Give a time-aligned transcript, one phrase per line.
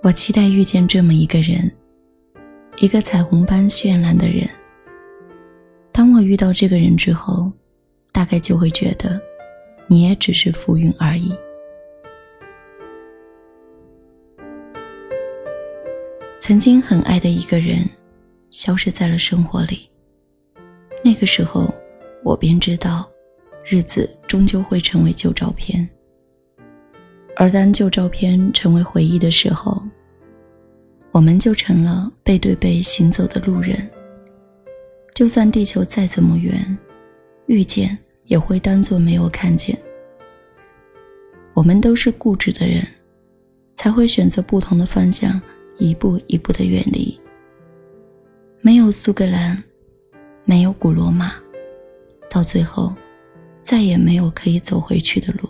[0.00, 1.68] 我期待遇见这么一个人，
[2.76, 4.48] 一个彩虹般绚烂的人。
[5.90, 7.50] 当我遇到这个人之后，
[8.12, 9.20] 大概就会觉得，
[9.88, 11.36] 你也只是浮云而已。
[16.38, 17.84] 曾经很爱的一个人，
[18.50, 19.90] 消失在了生活里。
[21.02, 21.74] 那个时候，
[22.22, 23.10] 我便知道，
[23.66, 25.86] 日子终究会成为旧照片。
[27.40, 29.80] 而当旧照片成为回忆的时候，
[31.12, 33.88] 我们就成了背对背行走的路人。
[35.14, 36.76] 就算地球再怎么圆，
[37.46, 39.78] 遇见也会当作没有看见。
[41.54, 42.84] 我们都是固执的人，
[43.76, 45.40] 才会选择不同的方向，
[45.76, 47.16] 一步一步的远离。
[48.60, 49.62] 没有苏格兰，
[50.44, 51.34] 没有古罗马，
[52.28, 52.92] 到最后，
[53.62, 55.48] 再也没有可以走回去的路。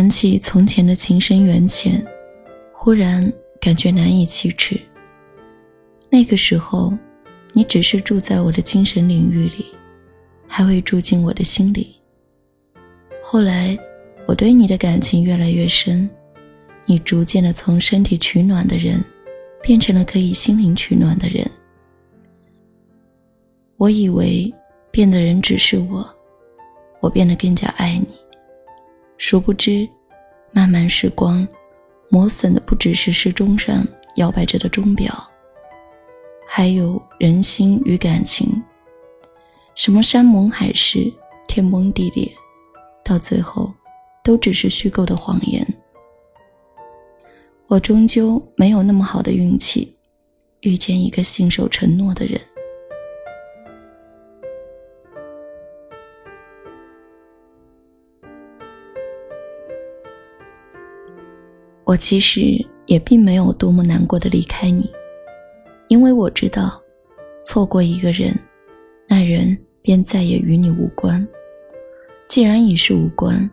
[0.00, 2.02] 谈起从前的情深缘浅，
[2.72, 4.80] 忽然感觉难以启齿。
[6.08, 6.96] 那个时候，
[7.52, 9.66] 你只是住在我的精神领域里，
[10.46, 12.00] 还未住进我的心里。
[13.22, 13.78] 后来，
[14.24, 16.08] 我对你的感情越来越深，
[16.86, 19.04] 你逐渐的从身体取暖的人，
[19.60, 21.46] 变成了可以心灵取暖的人。
[23.76, 24.50] 我以为
[24.90, 26.08] 变的人只是我，
[27.02, 28.08] 我变得更加爱你。
[29.30, 29.88] 殊不知，
[30.50, 31.46] 漫漫时光，
[32.08, 33.86] 磨损的不只是时钟上
[34.16, 35.14] 摇摆着的钟表，
[36.48, 38.60] 还有人心与感情。
[39.76, 41.08] 什么山盟海誓、
[41.46, 42.28] 天崩地裂，
[43.04, 43.72] 到最后，
[44.24, 45.64] 都只是虚构的谎言。
[47.68, 49.96] 我终究没有那么好的运气，
[50.62, 52.40] 遇见一个信守承诺的人。
[61.90, 64.88] 我其实也并没有多么难过的离开你，
[65.88, 66.80] 因为我知道，
[67.42, 68.32] 错过一个人，
[69.08, 71.26] 那人便再也与你无关。
[72.28, 73.50] 既然已是无关，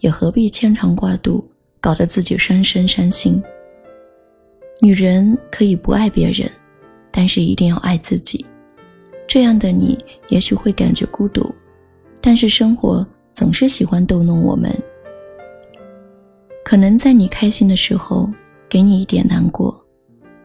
[0.00, 1.48] 也何必牵肠挂肚，
[1.80, 3.40] 搞得自己伤身伤心。
[4.80, 6.50] 女人可以不爱别人，
[7.12, 8.44] 但是一定要爱自己。
[9.28, 9.96] 这样的你
[10.28, 11.54] 也许会感觉孤独，
[12.20, 14.76] 但是生活总是喜欢逗弄我们。
[16.68, 18.28] 可能在你开心的时候
[18.68, 19.86] 给你一点难过，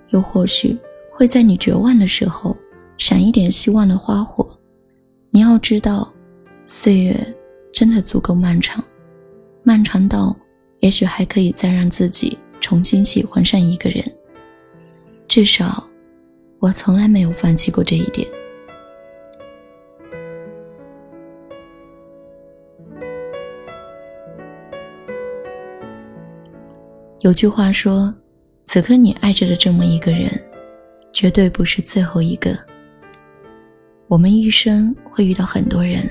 [0.09, 0.77] 又或许
[1.11, 2.55] 会在你绝望的时候
[2.95, 4.47] 闪一点希望的花火。
[5.31, 6.13] 你要知道，
[6.67, 7.17] 岁月
[7.73, 8.83] 真的足够漫长，
[9.63, 10.37] 漫长到
[10.81, 14.05] 也许还可以再让自己重新喜欢上一个人。
[15.27, 15.83] 至少，
[16.59, 18.27] 我从来没有放弃过这一点。
[27.21, 28.11] 有句话说
[28.65, 30.27] ：“此刻你爱着的这么一个人，
[31.13, 32.57] 绝对不是最后一个。”
[34.09, 36.09] 我们一生会遇到很多人，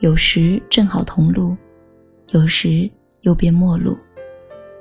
[0.00, 1.56] 有时正好同路，
[2.32, 2.86] 有时
[3.22, 3.96] 又变陌路，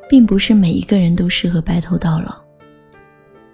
[0.10, 2.36] 并不是每一个人都适合白头到老。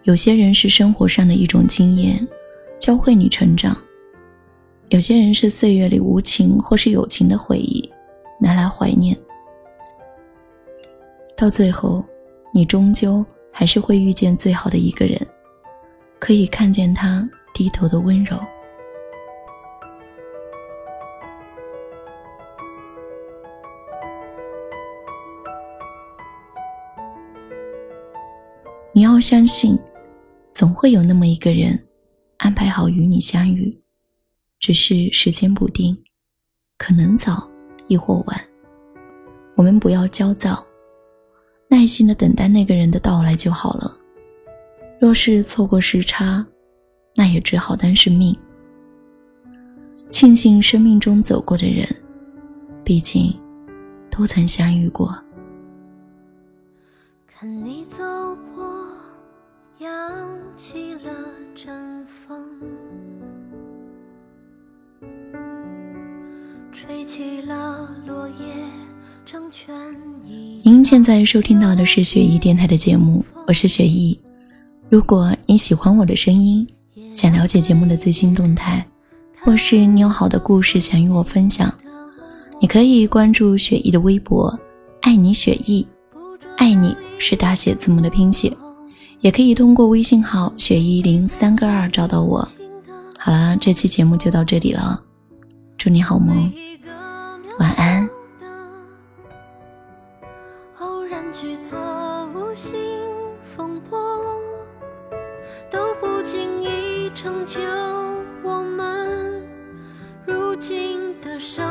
[0.06, 2.28] 有些人是生活上的一种经验，
[2.80, 3.76] 教会你成长；
[4.90, 7.88] 有些人是岁月里无情或是有情的回忆，
[8.42, 9.16] 拿来怀念。
[11.38, 12.04] 到最后，
[12.54, 15.20] 你终究还是会遇见最好的一个人，
[16.18, 18.38] 可以看见他低头的温柔。
[28.94, 29.78] 你要相信，
[30.52, 31.78] 总会有那么一个人，
[32.38, 33.78] 安排好与你相遇，
[34.58, 36.02] 只是时间不定，
[36.78, 37.52] 可能早，
[37.88, 38.42] 亦或晚。
[39.58, 40.66] 我们不要焦躁。
[41.76, 44.00] 耐心的等待那个人的到来就好了。
[44.98, 46.46] 若是错过时差，
[47.14, 48.34] 那也只好当是命。
[50.10, 51.86] 庆幸生命中走过的人，
[52.82, 53.38] 毕竟
[54.10, 55.14] 都曾相遇过。
[57.28, 58.02] 看你走
[58.56, 58.88] 过，
[59.80, 59.90] 扬
[60.56, 61.12] 起了
[61.54, 62.42] 阵风，
[66.72, 68.05] 吹起了。
[70.64, 74.20] 您现在收听到的是雪姨电台的节目，我是雪姨。
[74.90, 76.66] 如果你喜欢我的声音，
[77.12, 78.86] 想了解节目的最新动态，
[79.42, 81.74] 或是你有好的故事想与我分享，
[82.60, 84.58] 你可以关注雪姨的微博
[85.02, 85.86] “爱你雪姨”，
[86.58, 88.52] 爱你是大写字母的拼写，
[89.20, 92.48] 也可以通过微信号“雪姨零三个二”找到我。
[93.18, 95.02] 好了，这期节目就到这里了，
[95.78, 96.52] 祝你好梦，
[97.60, 97.95] 晚安。
[101.32, 101.78] 举措
[102.34, 103.00] 无心
[103.56, 103.98] 风波，
[105.70, 107.60] 都不经意成就
[108.42, 109.44] 我们
[110.26, 111.66] 如今的生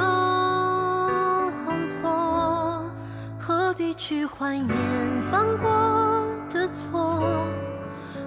[2.03, 2.85] 活。
[3.39, 4.77] 何必去怀念
[5.31, 7.21] 犯过的错？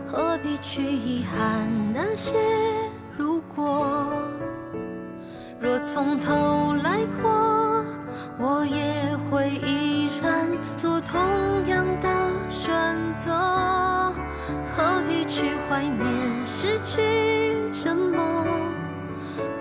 [0.07, 2.35] 何必去遗憾那些？
[3.17, 4.11] 如果
[5.59, 7.83] 若从头来过，
[8.39, 9.96] 我也会依
[11.09, 12.09] 同样的
[12.49, 12.69] 选
[13.15, 13.31] 择。
[14.69, 18.45] 何必去怀念失去什么？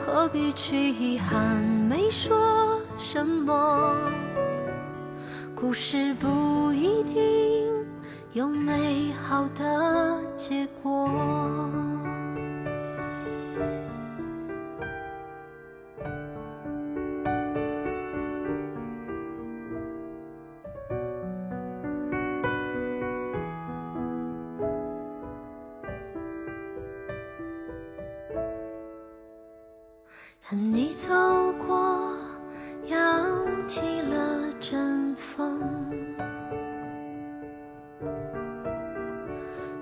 [0.01, 1.57] 何必去遗憾
[1.89, 3.95] 没说什么？
[5.55, 7.15] 故事不一定
[8.33, 11.09] 有美好的结果。
[30.49, 31.13] 看你走
[31.67, 32.13] 过，
[32.87, 32.97] 扬
[33.67, 35.61] 起了阵风，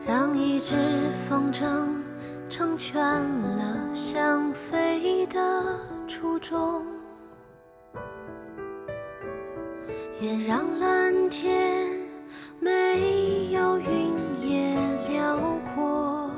[0.06, 0.74] 让一只
[1.10, 1.86] 风筝
[2.48, 5.78] 成全了想飞的
[6.08, 6.82] 初衷，
[10.18, 11.90] 也让蓝天
[12.58, 14.74] 没有云也
[15.10, 15.38] 辽
[15.74, 16.30] 阔，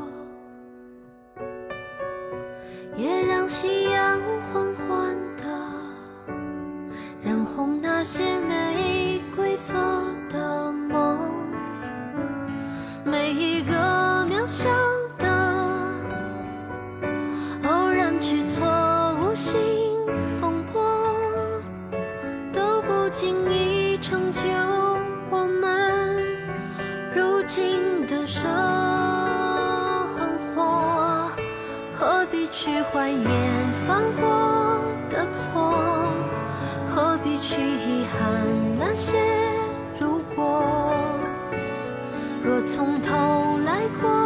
[2.96, 3.75] 也让心
[32.58, 33.28] 去怀念
[33.86, 34.80] 犯过
[35.10, 36.10] 的错？
[36.88, 38.42] 何必去遗憾
[38.78, 39.18] 那些
[40.00, 40.90] 如果？
[42.42, 44.25] 若从头来过，